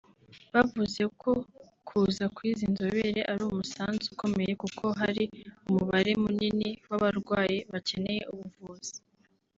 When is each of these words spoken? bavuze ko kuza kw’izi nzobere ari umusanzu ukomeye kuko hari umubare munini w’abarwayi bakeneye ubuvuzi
bavuze 0.53 1.03
ko 1.21 1.31
kuza 1.87 2.25
kw’izi 2.35 2.65
nzobere 2.73 3.19
ari 3.31 3.41
umusanzu 3.49 4.05
ukomeye 4.13 4.51
kuko 4.61 4.83
hari 4.99 5.23
umubare 5.67 6.11
munini 6.23 6.69
w’abarwayi 6.89 7.57
bakeneye 7.71 8.21
ubuvuzi 8.33 8.95